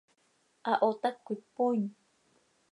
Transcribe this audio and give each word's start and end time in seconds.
¿Hahoot 0.65 1.01
hac 1.05 1.15
cöitpooin? 1.25 1.83